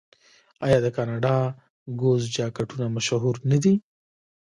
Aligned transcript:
آیا 0.65 0.77
د 0.85 0.87
کاناډا 0.95 1.35
ګوز 2.01 2.21
جاکټونه 2.35 2.85
مشهور 2.97 3.35
نه 3.51 3.57
دي؟ 3.63 3.73